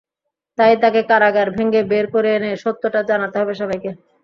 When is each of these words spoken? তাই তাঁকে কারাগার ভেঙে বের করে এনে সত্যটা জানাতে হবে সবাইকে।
তাই 0.57 0.73
তাঁকে 0.81 1.01
কারাগার 1.09 1.47
ভেঙে 1.55 1.81
বের 1.91 2.05
করে 2.13 2.29
এনে 2.37 2.51
সত্যটা 2.63 2.99
জানাতে 3.09 3.35
হবে 3.41 3.53
সবাইকে। 3.61 3.89